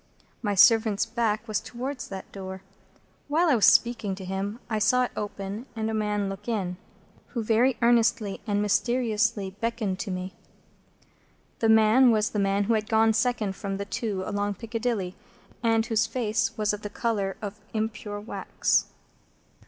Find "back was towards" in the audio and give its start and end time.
1.05-2.07